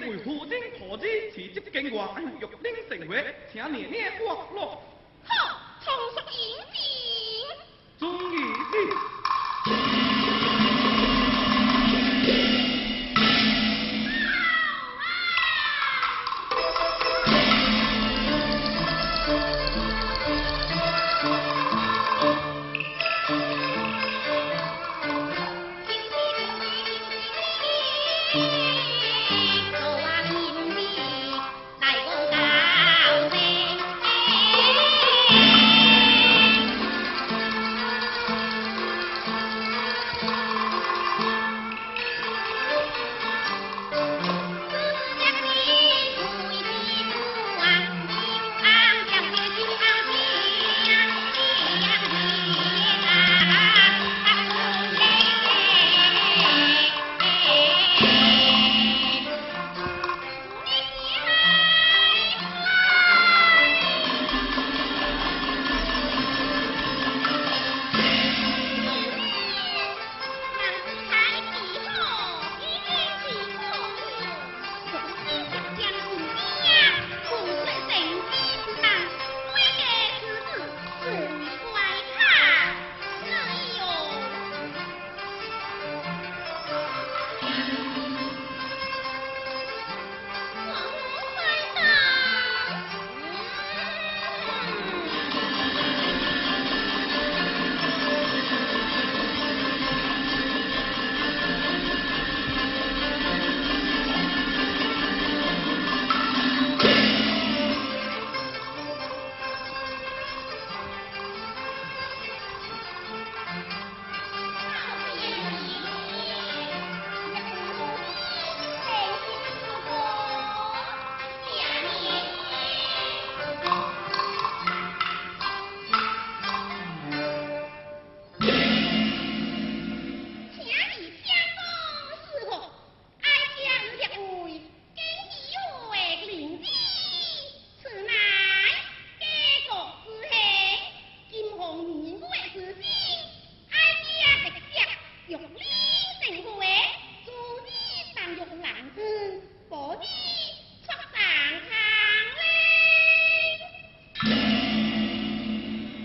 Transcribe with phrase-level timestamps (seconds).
[0.00, 4.82] 为护丁婆子辞职经过，玉丁成会，请你咩国咯？
[5.24, 5.34] 好，
[5.84, 6.69] 曹淑英。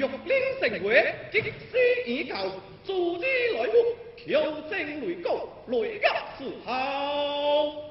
[0.00, 2.34] 玉林成会，即使已求
[2.86, 3.24] 助你
[3.58, 3.72] 来福，
[4.16, 6.08] 求证雷高，雷压
[6.38, 7.89] 是好。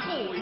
[0.00, 0.40] Phổi.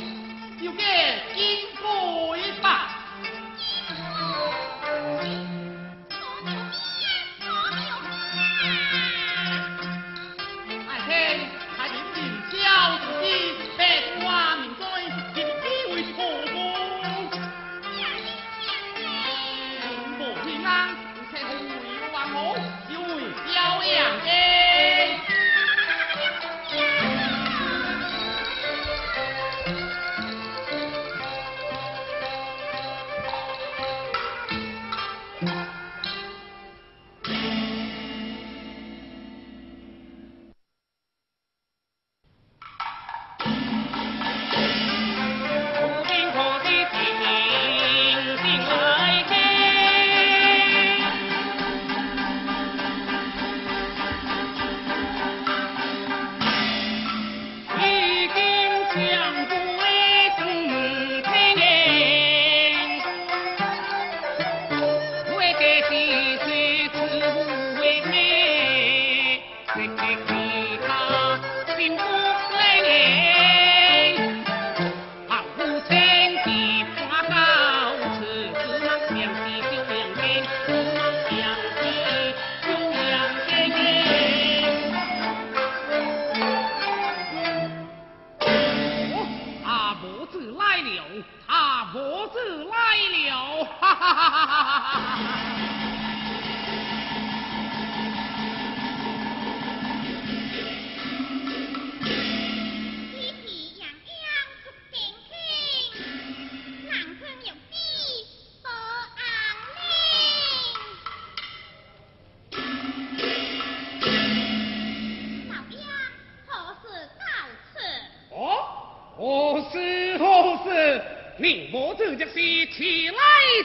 [121.45, 122.35] 命我这件事
[122.73, 123.17] 起来。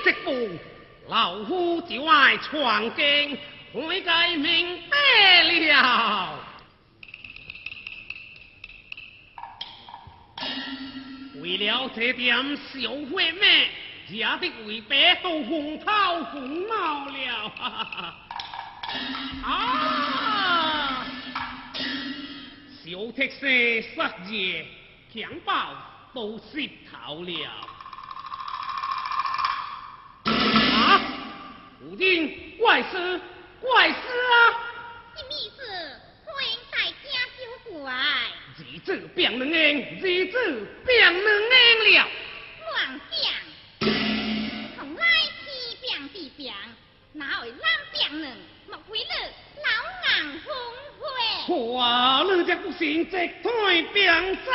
[0.03, 0.49] 直步，
[1.07, 3.37] 老夫就爱闯经，
[3.71, 6.39] 回该明白了。
[11.41, 13.69] 为了这点小鬼妹，
[14.11, 17.53] 家的尾巴都红桃红毛了。
[19.45, 21.05] 啊！
[22.83, 24.65] 小特色失业，
[25.13, 25.73] 强暴
[26.13, 27.68] 都失头了。
[32.59, 33.19] 怪事，
[33.61, 34.61] 怪事啊！
[35.15, 35.59] 什么事？
[36.23, 37.39] 欢迎大家就
[37.73, 37.79] 怪。
[38.57, 41.51] 日子变了年，日子变了年
[41.85, 42.07] 了。
[42.71, 43.21] 乱讲，
[44.77, 45.03] 从来
[45.43, 45.47] 天
[45.81, 46.53] 变地变，
[47.13, 48.35] 哪位咱变了？
[48.67, 49.03] 莫非你
[49.63, 49.69] 老
[50.05, 50.09] 眼
[50.45, 50.47] 昏
[50.99, 51.03] 花？
[51.73, 54.51] 哇，你这不行，这太病灾。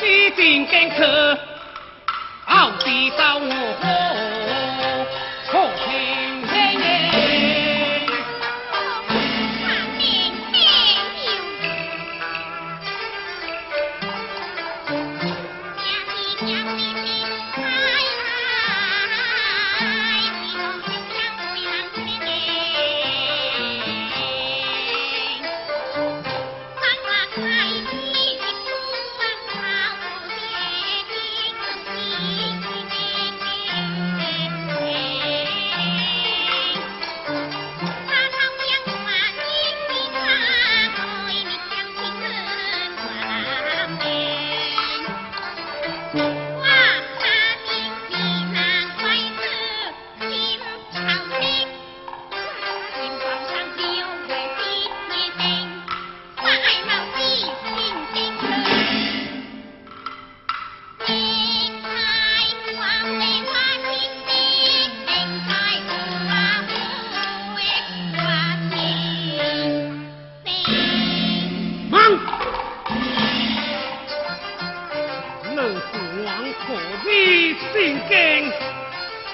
[0.00, 1.38] 一定坚持
[2.46, 4.53] 奥迪找我喝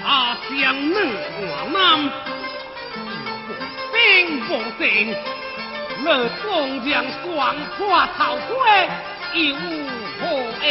[0.02, 0.96] 他，江南
[1.42, 1.78] 我南，
[3.92, 4.82] 兵不胜，
[6.02, 6.06] 那
[6.42, 7.78] 宋江双跨
[8.16, 8.54] 草灰，
[9.34, 9.56] 一无
[10.20, 10.22] 何
[10.66, 10.68] 应。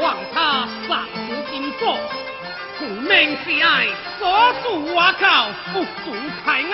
[0.00, 1.98] 望他上足金锁，
[2.78, 6.70] 苦命喜爱，所属瓦靠，不足开眼。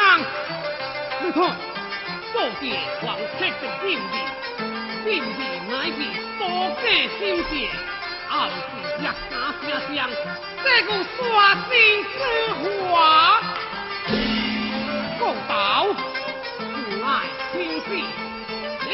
[1.22, 1.57] 你看，
[2.33, 4.03] 坐殿王却的命令。
[5.05, 5.38] 金碧
[5.71, 6.01] 满地，
[6.38, 6.43] 多
[6.83, 6.85] 改
[7.19, 7.69] 心事；
[8.31, 9.07] 二世一家，
[9.61, 9.97] 家相。
[10.64, 11.21] 这个说
[11.69, 11.73] 尽
[12.09, 12.17] 之
[12.88, 12.95] 话，
[15.19, 15.53] 共道
[15.93, 16.01] 父
[17.05, 17.07] 爱
[17.53, 17.88] 心心，
[18.81, 18.88] 心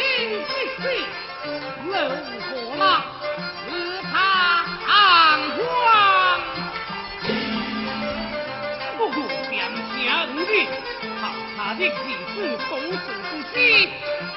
[0.49, 0.51] 齐
[0.83, 0.83] 齐，
[1.85, 2.83] 怒火浪，
[4.13, 4.15] 他。
[10.47, 10.53] 的，
[11.21, 11.23] 好
[11.57, 11.95] 茶的，几。
[13.55, 13.89] 你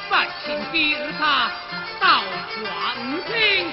[0.09, 1.51] 百姓逼他
[1.99, 2.23] 倒
[2.63, 3.71] 还五星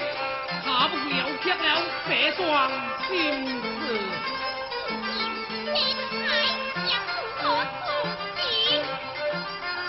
[0.63, 2.69] 他不仅要吃了这桩
[3.07, 3.11] 心
[3.47, 3.99] 事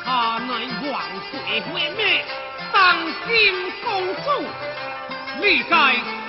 [0.04, 0.50] 他乃
[0.90, 0.92] 万
[1.30, 2.00] 岁回民
[2.72, 3.32] 当今
[3.84, 3.90] 公
[4.24, 4.26] 主
[5.40, 5.74] 你该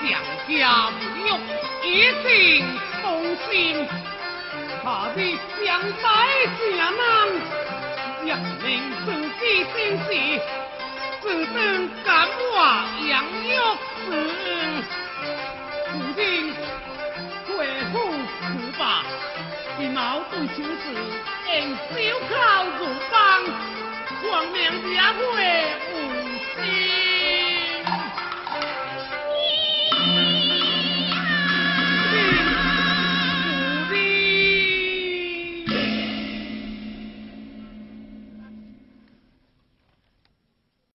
[0.03, 1.29] 降下不艺
[1.83, 1.87] 一
[2.23, 2.29] 心
[3.01, 3.87] 同心
[4.83, 5.21] 他的
[5.61, 6.05] 娘在
[6.75, 7.72] 下南
[8.25, 9.41] 人民自己
[9.75, 10.07] 心事，
[11.21, 13.11] 自身感化杨
[13.43, 13.45] 玉
[14.07, 14.07] 环。
[15.91, 16.21] 如今
[17.47, 17.53] 回
[17.91, 17.93] 府
[18.39, 18.41] 去
[18.79, 18.81] 吧，
[19.77, 20.63] 你毛盾求子，
[21.51, 21.91] 应小
[22.29, 22.31] 靠
[22.63, 22.79] 如
[23.11, 23.43] 帮，
[24.21, 24.57] 光明
[24.93, 25.21] 也会
[25.91, 25.93] 无
[26.55, 26.92] 心。